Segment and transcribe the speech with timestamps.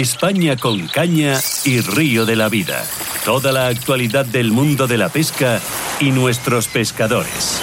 [0.00, 2.82] España con caña y río de la vida.
[3.24, 5.60] Toda la actualidad del mundo de la pesca
[6.00, 7.62] y nuestros pescadores.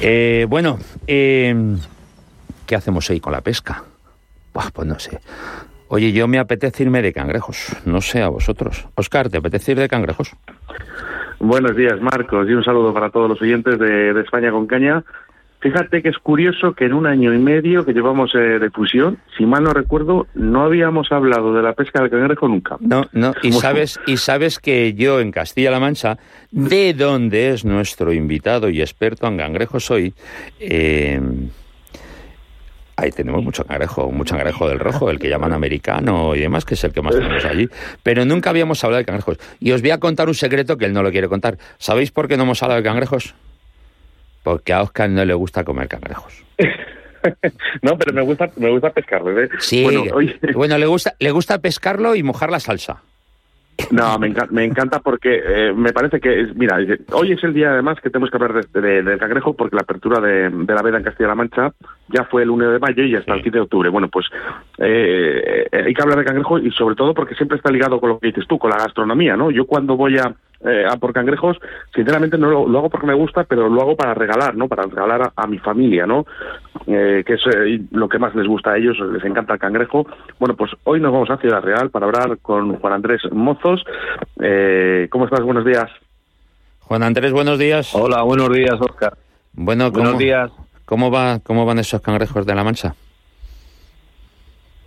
[0.00, 1.54] Eh, bueno, eh,
[2.66, 3.84] ¿qué hacemos hoy con la pesca?
[4.54, 5.20] Buah, pues no sé.
[5.88, 7.76] Oye, yo me apetece irme de cangrejos.
[7.84, 8.88] No sé a vosotros.
[8.94, 10.34] Oscar, ¿te apetece ir de cangrejos?
[11.40, 15.04] Buenos días, Marcos, y un saludo para todos los oyentes de, de España con Caña.
[15.64, 19.16] Fíjate que es curioso que en un año y medio que llevamos eh, de fusión,
[19.38, 22.76] si mal no recuerdo, no habíamos hablado de la pesca del cangrejo nunca.
[22.80, 26.18] No, no, y sabes, y sabes que yo en Castilla-La Mancha,
[26.50, 30.12] de donde es nuestro invitado y experto en cangrejos hoy,
[30.60, 31.18] eh,
[32.96, 36.74] ahí tenemos mucho cangrejo, mucho cangrejo del rojo, el que llaman americano y demás, que
[36.74, 37.70] es el que más tenemos allí.
[38.02, 39.38] Pero nunca habíamos hablado de cangrejos.
[39.60, 41.56] Y os voy a contar un secreto que él no lo quiere contar.
[41.78, 43.34] ¿Sabéis por qué no hemos hablado de cangrejos?
[44.44, 46.44] Porque a Oscar no le gusta comer cangrejos.
[47.82, 49.40] no, pero me gusta, me gusta pescarlo.
[49.40, 49.48] ¿eh?
[49.58, 50.38] Sí, bueno, oye...
[50.54, 53.02] bueno, le gusta, le gusta pescarlo y mojar la salsa.
[53.90, 56.78] No, me, encanta, me encanta porque eh, me parece que, mira,
[57.12, 59.82] hoy es el día además que tenemos que hablar de, de, del cangrejo porque la
[59.82, 61.72] apertura de, de la veda en Castilla-La Mancha
[62.08, 63.38] ya fue el 1 de mayo y hasta sí.
[63.38, 63.88] el 15 de octubre.
[63.88, 64.26] Bueno, pues
[64.78, 68.18] eh, hay que hablar de cangrejo y sobre todo porque siempre está ligado con lo
[68.20, 69.50] que dices tú, con la gastronomía, ¿no?
[69.50, 70.32] Yo cuando voy a,
[70.64, 71.58] eh, a por cangrejos,
[71.94, 74.66] sinceramente no lo, lo, hago porque me gusta, pero lo hago para regalar, ¿no?
[74.66, 76.26] Para regalar a, a mi familia, ¿no?
[76.86, 80.06] Eh, que es eh, lo que más les gusta a ellos, les encanta el cangrejo.
[80.38, 83.84] Bueno, pues hoy nos vamos a Ciudad Real para hablar con Juan Andrés Mozos.
[84.40, 85.42] Eh, ¿Cómo estás?
[85.42, 85.90] Buenos días.
[86.80, 87.94] Juan Andrés, buenos días.
[87.94, 89.16] Hola, buenos días, Oscar.
[89.52, 90.50] Bueno, ¿cómo, buenos días.
[90.84, 92.94] ¿cómo, va, ¿Cómo van esos cangrejos de la Mancha?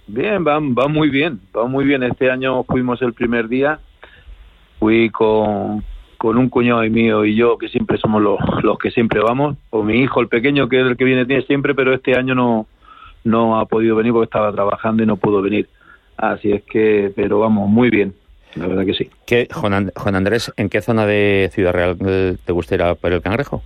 [0.08, 2.04] Bien, van, van muy bien, van muy bien.
[2.04, 3.80] Este año fuimos el primer día
[4.80, 5.84] fui con,
[6.18, 9.84] con un cuñado mío y yo, que siempre somos los, los que siempre vamos, o
[9.84, 12.68] mi hijo, el pequeño, que es el que viene tiene siempre, pero este año no,
[13.24, 15.68] no ha podido venir porque estaba trabajando y no pudo venir.
[16.18, 18.14] Así es que, pero vamos, muy bien,
[18.56, 19.10] la verdad que sí.
[19.26, 21.98] ¿Qué, Juan, Juan Andrés, ¿en qué zona de Ciudad Real
[22.44, 23.62] te gustaría para el cangrejo?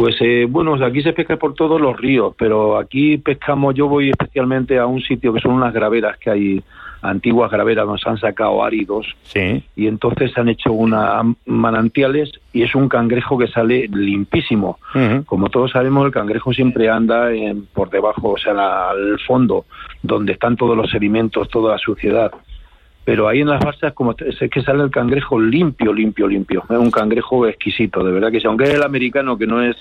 [0.00, 4.08] Pues eh, bueno, aquí se pesca por todos los ríos, pero aquí pescamos, yo voy
[4.08, 6.64] especialmente a un sitio que son unas graveras que hay
[7.02, 9.62] antiguas graveras donde se han sacado áridos sí.
[9.76, 14.78] y entonces se han hecho unas manantiales y es un cangrejo que sale limpísimo.
[14.94, 15.24] Uh -huh.
[15.26, 19.66] Como todos sabemos, el cangrejo siempre anda en, por debajo, o sea, al fondo,
[20.02, 22.32] donde están todos los sedimentos, toda la suciedad.
[23.04, 26.64] Pero ahí en las balsas como es que sale el cangrejo limpio, limpio, limpio.
[26.68, 28.46] Es un cangrejo exquisito, de verdad que sí.
[28.46, 29.76] Aunque es el americano que no es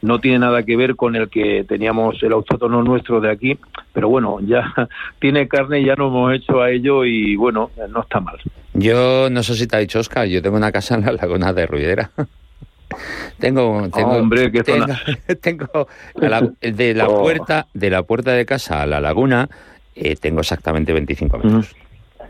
[0.00, 3.56] no tiene nada que ver con el que teníamos el autótono nuestro de aquí,
[3.92, 4.72] pero bueno, ya
[5.20, 8.38] tiene carne, ya nos hemos hecho a ello y bueno, no está mal.
[8.74, 11.52] Yo no sé si te ha dicho Oscar, yo tengo una casa en la laguna
[11.52, 12.10] de Ruidera.
[13.38, 14.86] tengo, tengo, hombre, ¿qué tengo,
[15.40, 17.22] tengo la, de la Oh.
[17.22, 19.48] puerta de la puerta de casa a la laguna
[19.94, 21.76] eh, tengo exactamente 25 metros.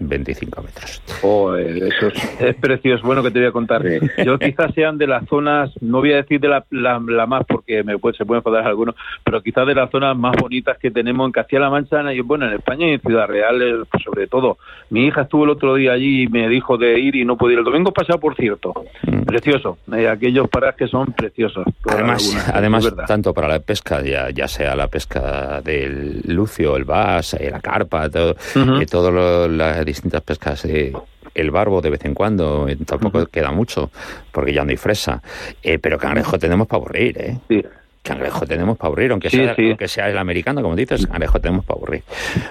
[0.08, 1.02] 25 metros.
[1.22, 3.06] Oh, eso es, es, precioso.
[3.06, 3.82] Bueno, que te voy a contar.
[4.24, 7.44] Yo quizás sean de las zonas, no voy a decir de la, la, la más
[7.46, 10.90] porque me puede, se pueden enfadar algunos, pero quizás de las zonas más bonitas que
[10.90, 14.58] tenemos en Castilla-La Mancha, y bueno, en España y en Ciudad Real, pues sobre todo.
[14.90, 17.54] Mi hija estuvo el otro día allí y me dijo de ir y no pude
[17.54, 17.58] ir.
[17.58, 18.72] El domingo pasado, por cierto.
[19.06, 19.22] Mm.
[19.22, 19.78] Precioso.
[19.92, 21.64] Eh, aquellos parajes que son preciosos.
[21.88, 26.84] Además, algunas, además tanto para la pesca, ya, ya sea la pesca del lucio, el
[26.84, 28.82] bass, eh, la carpa, todo, uh -huh.
[28.82, 30.64] eh, todo lo, la distintas pescas.
[30.64, 30.92] Eh,
[31.34, 33.30] el barbo de vez en cuando, eh, tampoco uh -huh.
[33.30, 33.91] queda mucho,
[34.30, 35.22] porque ya no hay fresa.
[35.62, 37.38] Eh, pero cangrejo tenemos para aburrir, ¿eh?
[37.48, 37.62] Sí.
[38.02, 39.69] Cangrejo tenemos para aburrir, aunque, sí, sea, sí.
[39.69, 42.02] aunque sea el americano, como dices, cangrejo tenemos para aburrir.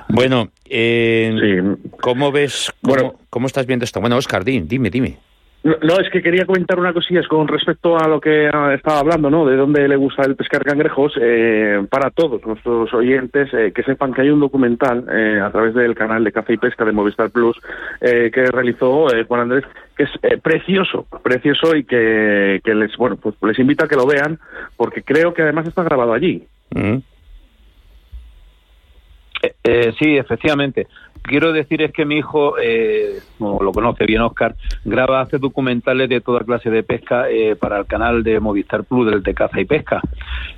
[0.08, 1.90] Bueno, eh, sí.
[2.00, 4.00] ¿cómo ves, cómo, bueno, cómo estás viendo esto?
[4.00, 5.18] Bueno, Oscar, dime, dime.
[5.64, 9.46] No, es que quería comentar una cosilla con respecto a lo que estaba hablando, ¿no?
[9.46, 11.14] De dónde le gusta el pescar cangrejos.
[11.22, 15.76] Eh, para todos nuestros oyentes, eh, que sepan que hay un documental eh, a través
[15.76, 17.56] del canal de Caza y Pesca de Movistar Plus
[18.00, 19.64] eh, que realizó eh, Juan Andrés,
[19.96, 24.08] que es precioso, precioso y que, que les, bueno, pues les invito a que lo
[24.08, 24.40] vean,
[24.76, 26.44] porque creo que además está grabado allí.
[26.72, 26.98] Mm.
[30.00, 30.88] Sí, efectivamente.
[31.24, 36.10] Quiero decir es que mi hijo, eh, como lo conoce bien Oscar, graba, hace documentales
[36.10, 39.60] de toda clase de pesca eh, para el canal de Movistar Plus del de caza
[39.60, 40.02] y pesca.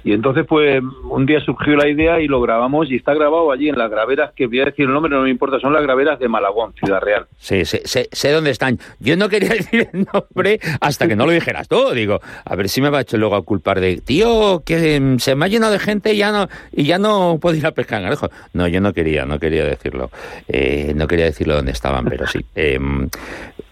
[0.04, 3.70] Y entonces, pues, un día surgió la idea y lo grabamos y está grabado allí
[3.70, 6.20] en las graveras, que voy a decir el nombre, no me importa, son las graveras
[6.20, 7.26] de Malagón, Ciudad Real.
[7.38, 8.80] Sí, sé, sé, dónde están.
[9.00, 11.92] Yo no quería decir el nombre hasta que no lo dijeras tú.
[11.92, 15.46] Digo, a ver si me va a luego a culpar de, tío, que se me
[15.46, 18.30] ha llenado de gente y ya no, y ya no puedo ir a pescar cangrejo.
[18.54, 20.10] No, yo no quería, no quería decirlo.
[20.56, 22.46] Eh, no quería decirlo dónde estaban, pero sí.
[22.56, 22.80] Eh,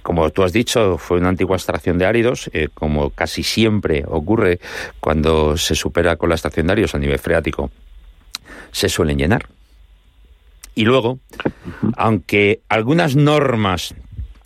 [0.01, 4.59] como tú has dicho, fue una antigua extracción de áridos, eh, como casi siempre ocurre
[4.99, 7.69] cuando se supera con la extracción de áridos a nivel freático
[8.71, 9.47] se suelen llenar.
[10.73, 11.19] Y luego,
[11.97, 13.93] aunque algunas normas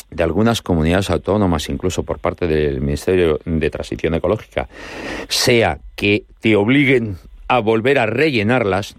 [0.09, 4.67] de algunas comunidades autónomas, incluso por parte del Ministerio de Transición Ecológica,
[5.29, 7.17] sea que te obliguen
[7.47, 8.95] a volver a rellenarlas,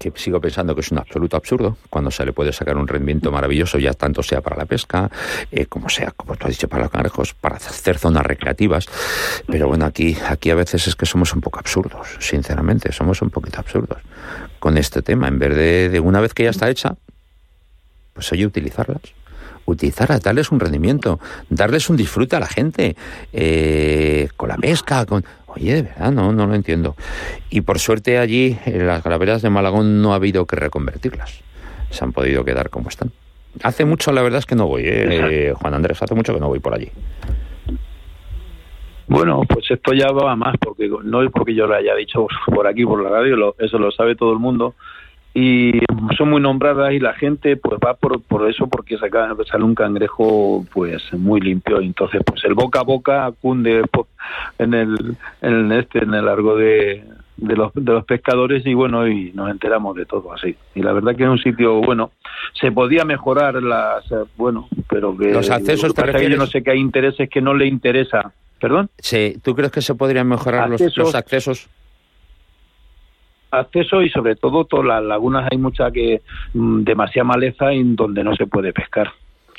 [0.00, 3.30] que sigo pensando que es un absoluto absurdo, cuando se le puede sacar un rendimiento
[3.30, 5.10] maravilloso, ya tanto sea para la pesca,
[5.52, 8.86] eh, como sea, como tú has dicho, para los cangrejos, para hacer zonas recreativas.
[9.46, 13.28] Pero bueno, aquí, aquí a veces es que somos un poco absurdos, sinceramente, somos un
[13.28, 13.98] poquito absurdos
[14.58, 15.28] con este tema.
[15.28, 15.54] En vez
[15.92, 16.96] de, una vez que ya está hecha,
[18.14, 19.02] pues oye, utilizarlas
[19.66, 22.96] utilizarlas, darles un rendimiento, darles un disfrute a la gente,
[23.32, 25.24] eh, con la pesca, con...
[25.60, 26.96] Oye, de verdad, no, no lo entiendo.
[27.50, 31.42] Y por suerte allí, en las graveras de Malagón, no ha habido que reconvertirlas.
[31.90, 33.10] Se han podido quedar como están.
[33.62, 36.48] Hace mucho, la verdad es que no voy, eh, Juan Andrés, hace mucho que no
[36.48, 36.88] voy por allí.
[39.08, 42.68] Bueno, pues esto ya va más, porque no es porque yo lo haya dicho por
[42.68, 44.76] aquí, por la radio, eso lo sabe todo el mundo,
[45.32, 45.80] y
[46.16, 49.76] son muy nombradas y la gente pues va por, por eso porque saca, sale un
[49.76, 51.80] cangrejo pues muy limpio.
[51.80, 53.84] Entonces pues el boca a boca cunde
[54.58, 57.04] en el en el este en el largo de,
[57.36, 60.56] de los de los pescadores y bueno y nos enteramos de todo así.
[60.74, 62.10] Y la verdad que es un sitio bueno.
[62.60, 64.04] Se podía mejorar las
[64.36, 67.66] bueno pero que los accesos que yo no sé que hay intereses que no le
[67.66, 68.32] interesa.
[68.60, 71.70] Perdón sí tú crees que se podrían mejorar los, los accesos
[73.50, 76.22] acceso y sobre todo todas las lagunas hay mucha que
[76.54, 79.10] mm, demasiada maleza en donde no se puede pescar.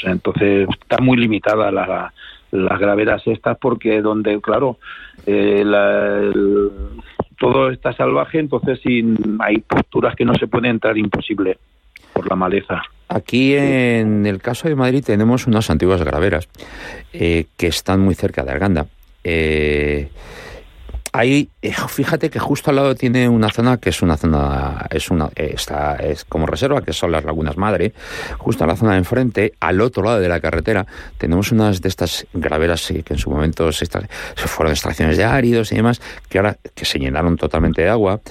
[0.03, 2.13] entonces está muy limitada la,
[2.51, 4.77] las graveras estas porque donde, claro,
[5.25, 5.63] eh,
[7.39, 8.79] todo está salvaje, entonces
[9.39, 11.57] hay posturas que no se puede entrar imposible
[12.13, 12.81] por la maleza.
[13.07, 16.47] Aquí en el caso de Madrid tenemos unas antiguas graveras
[17.13, 18.85] eh, que están muy cerca de Arganda.
[19.23, 20.09] Eh,
[21.13, 25.11] Ahí, eh, fíjate que justo al lado tiene una zona que es una zona, es
[25.11, 27.93] una, está, es como reserva, que son las lagunas madre.
[28.37, 30.85] Justo a la zona de enfrente, al otro lado de la carretera,
[31.17, 33.87] tenemos unas de estas graveras que en su momento se,
[34.35, 38.21] fueron extracciones de áridos y demás, que ahora que se llenaron totalmente de agua,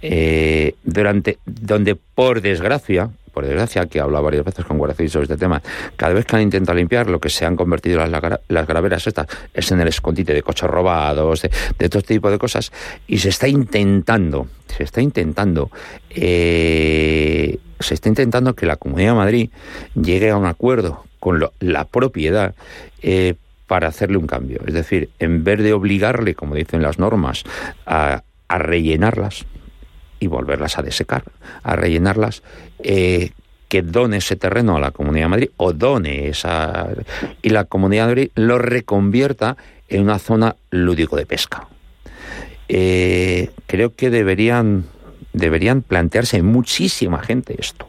[0.00, 5.22] eh, durante, donde por desgracia, por desgracia, que he hablado varias veces con Guardia sobre
[5.22, 5.62] este tema,
[5.94, 8.10] cada vez que han intentado limpiar, lo que se han convertido las,
[8.48, 12.32] las graveras estas es en el escondite de coches robados, de, de todo este tipo
[12.32, 12.72] de cosas,
[13.06, 15.70] y se está intentando, se está intentando,
[16.10, 19.50] eh, se está intentando que la Comunidad de Madrid
[19.94, 22.56] llegue a un acuerdo con la propiedad
[23.02, 23.34] eh,
[23.68, 24.62] para hacerle un cambio.
[24.66, 27.44] Es decir, en vez de obligarle, como dicen las normas,
[27.86, 29.46] a, a rellenarlas,
[30.20, 31.24] y volverlas a desecar,
[31.62, 32.42] a rellenarlas,
[32.82, 33.30] eh,
[33.68, 36.88] que done ese terreno a la Comunidad de Madrid o done esa...
[37.42, 39.56] y la Comunidad de Madrid lo reconvierta
[39.88, 41.68] en una zona lúdico de pesca.
[42.68, 44.84] Eh, creo que deberían,
[45.32, 47.88] deberían plantearse muchísima gente esto.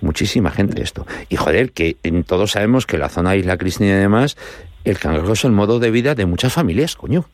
[0.00, 1.06] Muchísima gente esto.
[1.28, 4.36] Y joder, que todos sabemos que la zona Isla Cristina y demás,
[4.84, 7.26] el cangrejo es el modo de vida de muchas familias, coño.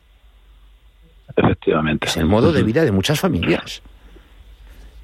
[1.35, 2.07] Efectivamente.
[2.07, 3.81] Es el modo de vida de muchas familias.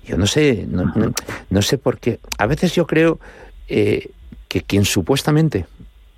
[0.06, 2.20] Yo no sé, no, sé por qué.
[2.38, 3.20] A veces yo creo
[3.68, 4.10] eh,
[4.48, 5.66] que quien supuestamente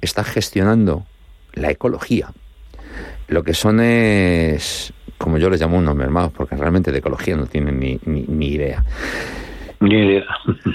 [0.01, 1.05] está gestionando
[1.53, 2.31] la ecología,
[3.27, 7.45] lo que son es, como yo les llamo unos mermados, porque realmente de ecología no
[7.45, 8.83] tienen ni, ni, idea.
[9.79, 10.25] Ni idea.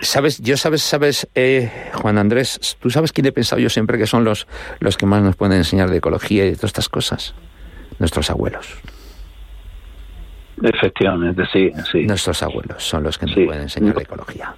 [0.02, 0.38] ¿Sabes?
[0.40, 4.24] Yo sabes, sabes, eh, Juan Andrés, tú sabes quién he pensado yo siempre que son
[4.24, 4.46] los,
[4.80, 7.34] los que más nos pueden enseñar de ecología y de todas estas cosas.
[7.98, 8.66] Nuestros abuelos.
[10.62, 12.06] Efectivamente, sí, sí.
[12.06, 14.54] Nuestros abuelos son los que nos pueden enseñar la ecología.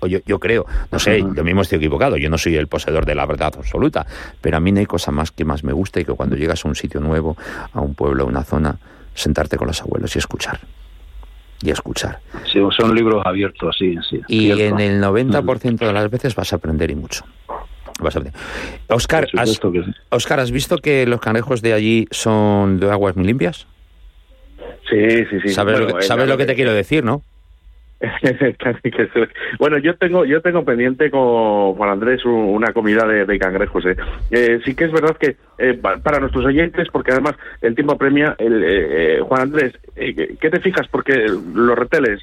[0.00, 3.04] O yo, yo creo, no sé, yo mismo estoy equivocado, yo no soy el poseedor
[3.04, 4.06] de la verdad absoluta,
[4.40, 6.64] pero a mí no hay cosa más que más me gusta y que cuando llegas
[6.64, 7.36] a un sitio nuevo,
[7.72, 8.78] a un pueblo, a una zona,
[9.14, 10.60] sentarte con los abuelos y escuchar.
[11.62, 12.20] Y escuchar.
[12.50, 14.20] Sí, son libros abiertos, sí, sí.
[14.28, 17.24] Y en el 90% de las veces vas a aprender y mucho.
[18.00, 18.40] Vas a aprender.
[18.88, 19.60] Oscar, has,
[20.08, 23.66] Oscar, ¿has visto que los cangrejos de allí son de aguas muy limpias?
[24.90, 25.48] Sí, sí, sí.
[25.50, 27.22] Sabes, lo, que, sabes lo que te quiero decir, ¿no?
[29.58, 33.84] bueno, yo tengo yo tengo pendiente con Juan Andrés una comida de, cangrejos.
[33.84, 33.96] ¿eh?
[34.30, 38.34] Eh, sí que es verdad que eh, para nuestros oyentes, porque además el tiempo apremia,
[38.38, 40.88] el, Juan Andrés, ¿qué te fijas?
[40.88, 42.22] Porque los reteles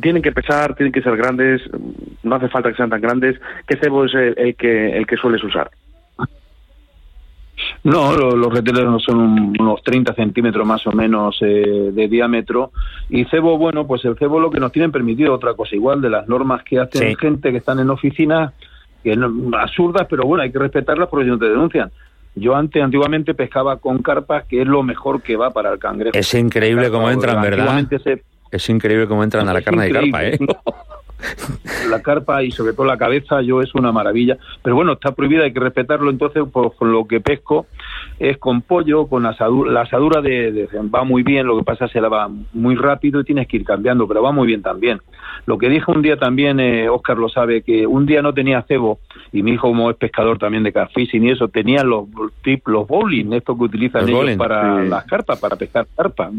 [0.00, 1.60] tienen que pesar, tienen que ser grandes,
[2.22, 3.38] no hace falta que sean tan grandes.
[3.66, 5.70] ¿Qué cebo es el que el que sueles usar?
[7.84, 12.72] No, los, reteles son unos 30 centímetros más o menos eh, de diámetro.
[13.08, 16.10] Y cebo, bueno, pues el cebo lo que nos tienen permitido otra cosa igual de
[16.10, 18.52] las normas que hacen gente que están en oficinas,
[19.02, 21.90] que no, absurdas, pero bueno, hay que respetarlas porque si no te denuncian.
[22.34, 26.18] Yo antes, antiguamente pescaba con carpas, que es lo mejor que va para el cangrejo.
[26.18, 27.86] Es increíble cómo entran, ¿verdad?
[28.50, 30.38] Es increíble cómo entran a la carne de carpa, ¿eh?
[31.90, 34.36] la carpa y sobre todo la cabeza, yo es una maravilla.
[34.62, 36.10] Pero bueno, está prohibida, hay que respetarlo.
[36.10, 37.66] Entonces, pues, con lo que pesco
[38.18, 39.72] es con pollo, con asadura.
[39.72, 42.74] La asadura de, va muy bien, lo que pasa es que se la va muy
[42.74, 45.00] rápido y tienes que ir cambiando, pero va muy bien también.
[45.46, 48.62] Lo que dijo un día también, eh, Oscar lo sabe, que un día no tenía
[48.62, 48.98] cebo
[49.32, 52.06] y mi hijo, como es pescador también de catfishing y eso, tenía los,
[52.64, 56.30] los bowling, estos que utilizan ellos para las carpas, para pescar carpas.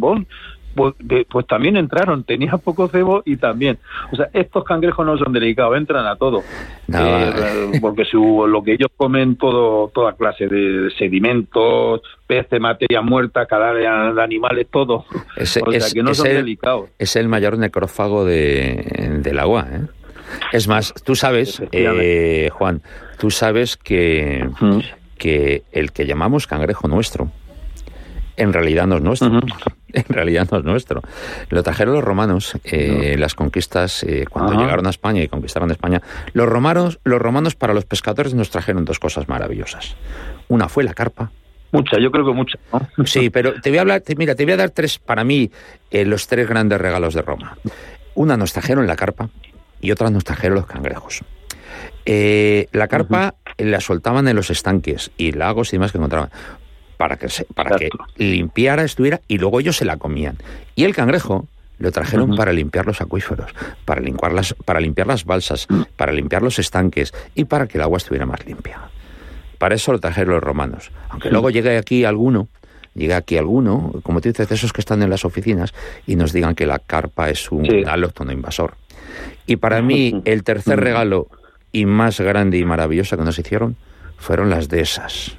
[0.78, 0.94] Pues,
[1.28, 3.80] pues, también entraron, tenía poco cebo y también.
[4.12, 6.44] O sea, estos cangrejos no son delicados, entran a todo.
[6.94, 13.48] Eh, porque su, lo que ellos comen, todo toda clase de sedimentos, peces, materia muerta,
[13.48, 15.06] cadáveres de animales, todo.
[15.36, 16.92] o sea, que no son delicados.
[17.00, 19.82] Es el mayor necrófago de, del agua, ¿eh?
[20.52, 22.84] Es más, tú sabes, eh, Juan,
[23.18, 24.48] tú sabes que,
[25.18, 27.32] que el que llamamos cangrejo nuestro,
[28.36, 29.42] en realidad no es nuestro.
[30.08, 31.02] En realidad no es nuestro.
[31.50, 36.02] Lo trajeron los romanos, eh, las conquistas, eh, cuando llegaron a España y conquistaron España.
[36.34, 39.96] Los romanos, los romanos para los pescadores nos trajeron dos cosas maravillosas.
[40.50, 41.32] Una fue la carpa,
[41.70, 42.58] Mucha, yo creo que mucha.
[43.06, 45.52] Sí, pero te voy a hablar, mira, te voy a dar tres, para mí,
[45.92, 47.58] eh, los tres grandes regalos de Roma.
[48.16, 49.30] Una nos trajeron la carpa
[49.82, 51.24] y otra nos trajeron los cangrejos.
[52.06, 56.30] la carpa la soltaban en los estanques y lagos y demás que encontraban
[56.98, 60.38] para que, para que limpiara, estuviera, y luego ellos se la comían.
[60.76, 61.48] Y el cangrejo
[61.80, 63.52] lo trajeron para limpiar los acuíferos,
[63.86, 65.82] para limpiar las, para limpiar las balsas, mm.
[65.96, 68.80] para limpiar los estanques y para que el agua estuviera más limpia.
[69.58, 70.92] Para eso lo trajeron los romanos.
[71.10, 72.48] Aunque luego llegue aquí alguno,
[72.94, 75.74] llegue aquí alguno, como tú dices, esos que están en las oficinas,
[76.06, 77.84] y nos digan que la carpa es un sí.
[78.32, 78.76] invasor.
[79.46, 81.28] Y para mí, el tercer regalo
[81.72, 83.76] y más grande y maravilloso que nos hicieron
[84.18, 85.38] fueron las dehesas.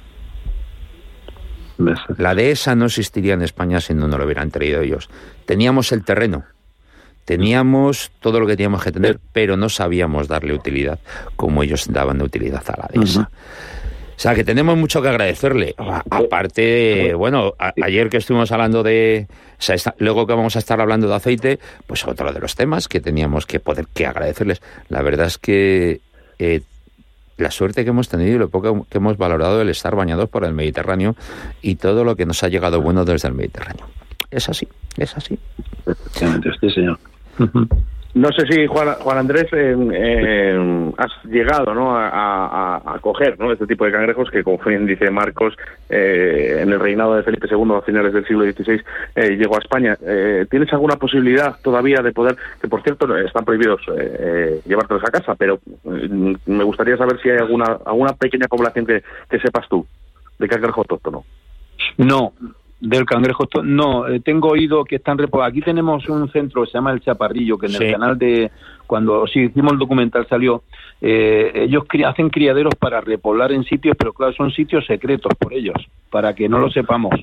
[2.17, 5.09] La dehesa no existiría en España si no nos lo hubieran traído ellos.
[5.45, 6.43] Teníamos el terreno,
[7.25, 10.99] teníamos todo lo que teníamos que tener, pero no sabíamos darle utilidad
[11.35, 13.29] como ellos daban de utilidad a la dehesa.
[14.19, 15.75] O sea, que tenemos mucho que agradecerle.
[15.77, 19.27] Aparte, bueno, ayer que estuvimos hablando de...
[19.99, 23.45] luego que vamos a estar hablando de aceite, pues otro de los temas que teníamos
[23.45, 24.61] que poder que agradecerles.
[24.89, 26.01] La verdad es que
[26.37, 26.61] eh,
[27.39, 30.45] la suerte que hemos tenido y lo poco que hemos valorado el estar bañados por
[30.45, 31.15] el Mediterráneo
[31.61, 33.87] y todo lo que nos ha llegado bueno desde el Mediterráneo.
[34.31, 34.67] Es así,
[34.97, 35.39] es así.
[36.59, 36.99] sí, señor.
[38.15, 41.95] No sé si Juan, Juan Andrés eh, eh, has llegado ¿no?
[41.95, 43.51] a, coger ¿no?
[43.51, 45.55] este tipo de cangrejos que, como bien dice Marcos,
[45.89, 48.81] eh, en el reinado de Felipe II a finales del siglo XVI
[49.37, 49.95] llegó a España.
[50.49, 53.81] ¿Tienes alguna posibilidad todavía de poder, que por cierto están prohibidos
[54.65, 59.03] llevártelos a casa, pero me gustaría saber si hay alguna alguna pequeña población que,
[59.39, 59.85] sepas tú
[60.39, 61.23] de cangrejo autóctono?
[61.97, 62.33] No,
[62.79, 63.45] del cangrejo.
[63.63, 65.51] No, eh, tengo oído que están reposados.
[65.51, 68.51] Aquí tenemos un centro que se llama El Chaparrillo, que en el canal de.
[68.87, 70.63] Cuando sí, hicimos el documental salió.
[71.01, 75.75] Eh, ellos hacen criaderos para repoblar en sitios, pero claro, son sitios secretos por ellos,
[76.09, 77.13] para que no lo sepamos.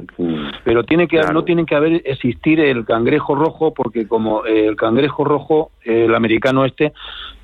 [0.65, 5.25] Pero tiene que no tiene que haber existir el cangrejo rojo, porque como el cangrejo
[5.25, 6.93] rojo, el americano este,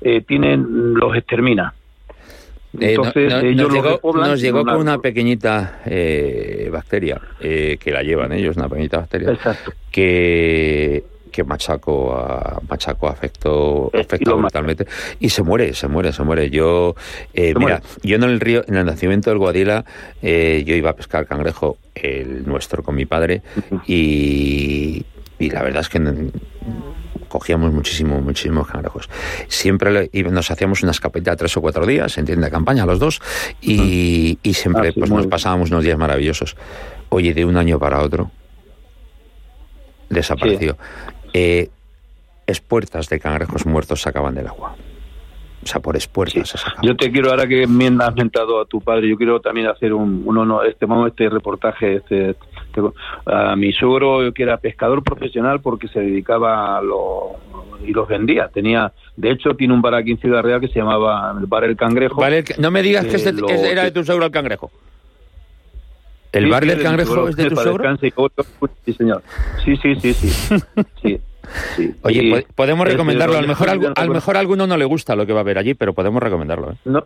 [0.01, 1.73] eh, tienen, los extermina
[2.79, 8.97] eh, nos, llegó, con una pequeñita eh, bacteria eh, que la llevan ellos, una pequeñita
[8.97, 9.37] bacteria
[9.91, 14.85] que que machaco a, machaco afecto afectó brutalmente
[15.19, 16.51] y se muere se muere se muere.
[16.51, 16.95] Yo
[17.33, 19.83] mira yo en el río en el nacimiento del Guadila
[20.21, 23.41] yo iba a pescar cangrejo el nuestro con mi padre
[23.87, 25.03] y,
[25.39, 25.99] y la verdad es que
[27.33, 29.09] cogíamos muchísimo, muchísimos cangrejos.
[29.47, 33.21] Siempre nos hacíamos una escapeta tres o cuatro días, en tienda de campaña, los dos,
[33.59, 36.55] y, siempre ah, pues, nos pasábamos unos días maravillosos.
[37.09, 38.29] Oye, de un año para otro,
[40.09, 40.77] desapareció.
[41.33, 41.69] Eh,
[42.45, 44.75] espuertas de cangrejos muertos sacaban del agua.
[45.63, 46.53] O sea, por espuertas.
[46.83, 49.91] Yo te quiero, ahora que me has mentado a tu padre, yo quiero también hacer
[49.91, 52.35] un, un este, este reportaje, este,
[53.25, 57.37] a mi suegro que era pescador profesional porque se dedicaba a lo
[57.85, 58.49] y los vendía.
[58.53, 61.63] Tenía, de hecho, tiene un bar aquí en Ciudad Real que se llamaba el bar
[61.63, 62.21] El Cangrejo.
[62.57, 63.17] no me digas que,
[63.69, 64.71] era de tu suegro el cangrejo.
[66.31, 67.97] ¿El bar del cangrejo es de tu suegro?
[68.85, 69.21] Sí, señor.
[69.63, 71.21] Sí, sí, sí, sí.
[72.01, 73.37] Oye, podemos recomendarlo.
[73.37, 75.57] A lo mejor, al mejor a alguno no le gusta lo que va a haber
[75.57, 76.71] allí, pero podemos recomendarlo.
[76.71, 76.75] ¿eh?
[76.85, 77.05] No,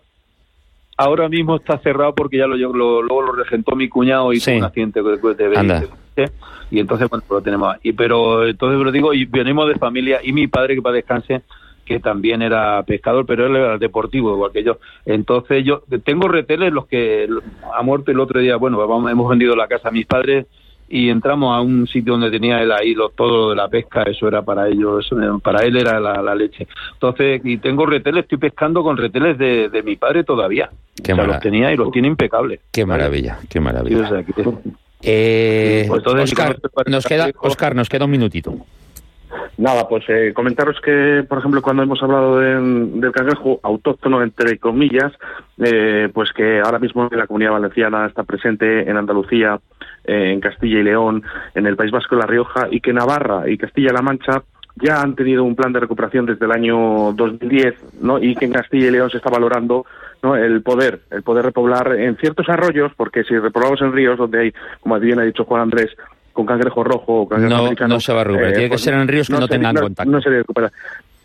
[0.98, 4.64] ahora mismo está cerrado porque ya lo, lo luego lo regentó mi cuñado y un
[4.64, 6.32] accidente de, de,
[6.72, 10.34] y entonces bueno lo tenemos y pero entonces lo digo y venimos de familia y
[10.34, 11.44] mi padre que para descanse
[11.86, 14.78] que también era pescador pero él era deportivo igual que yo.
[15.06, 17.30] Entonces yo tengo reteles los que
[17.74, 18.58] ha muerto el otro día.
[18.58, 20.48] Bueno hemos vendido la casa a mis padres
[20.90, 24.04] y entramos a un sitio donde tenía él ahí lo, todo lo de la pesca,
[24.04, 25.10] eso era para ellos,
[25.44, 26.68] para él era la, leche.
[26.94, 30.70] Entonces, y tengo reteles, estoy pescando con reteles de, de mi padre todavía.
[31.04, 32.62] Qué los tenía y los tiene impecables.
[32.72, 34.24] Qué maravilla, qué maravilla.
[35.04, 38.56] Eh, pues Oscar, nos queda, Oscar, nos queda un minutito.
[39.58, 45.12] Nada, pues eh, comentaros que, por ejemplo, cuando hemos hablado del cangrejo autóctono, entre comillas,
[45.58, 49.60] eh, pues que ahora mismo la comunidad valenciana está presente en Andalucía,
[50.06, 51.24] eh, en Castilla y León,
[51.56, 54.44] en el País Vasco y La Rioja, y que Navarra y Castilla-La Mancha
[54.76, 58.20] ya han tenido un plan de recuperación desde el año 2010, ¿no?
[58.20, 59.86] Y que en Castilla y León se está valorando
[60.22, 60.36] ¿no?
[60.36, 64.54] el poder, el poder repoblar en ciertos arroyos, porque si repoblamos en ríos donde hay,
[64.80, 65.96] como bien ha dicho Juan Andrés,
[66.38, 67.96] con cangrejo rojo o cangrejo no, americano.
[67.96, 70.12] No se va a recuperar, tiene que pues ser en ríos que no, tengan contacto.
[70.12, 70.72] No se recupera.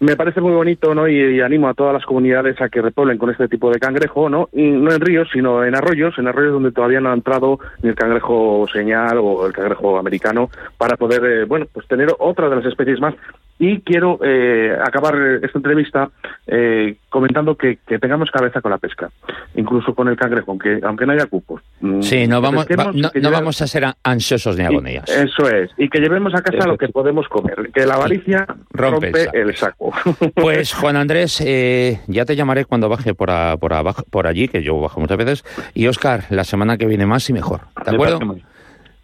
[0.01, 1.07] Me parece muy bonito, ¿no?
[1.07, 4.49] Y, animo a todas las comunidades a que repoblen con este tipo de cangrejo, ¿no?
[4.53, 7.91] Y no en ríos, sino en arroyos, en arroyos donde todavía no ha entrado ni
[7.91, 12.57] el cangrejo señal o el cangrejo americano, para poder, eh, bueno, pues tener otra de
[12.57, 13.15] las especies más
[13.63, 16.11] y quiero eh, acabar esta entrevista
[16.49, 19.09] eh, comentando que, tengamos cabeza con la pesca,
[19.55, 21.63] incluso con el cangrejo, aunque, aunque no haya cupos.
[21.81, 22.67] Mm, sí, no vamos,
[23.15, 25.09] no, vamos a ser ansiosos ni agonías.
[25.09, 29.29] Eso es, y que llevemos a casa lo que podemos comer, que la avaricia rompe,
[29.33, 29.93] el, saco.
[30.35, 34.65] Pues Juan Andrés, eh, ya te llamaré cuando baje por, por, abajo, por allí, que
[34.65, 37.61] yo bajo muchas veces, y Oscar, la semana que viene más y mejor.
[37.85, 38.19] ¿De acuerdo?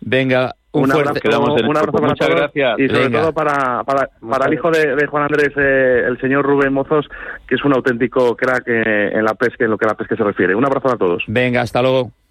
[0.00, 2.78] Venga, un, fuerte, abrazo, un abrazo para Muchas gracias.
[2.78, 6.72] Y sobre todo para, para, para el hijo de, Juan Andrés, eh, el señor Rubén
[6.72, 7.08] Mozos,
[7.46, 10.16] que es un auténtico crack eh, en la pesca, en lo que a la pesca
[10.16, 10.54] se refiere.
[10.54, 11.24] Un abrazo a todos.
[11.26, 12.12] Venga, hasta luego.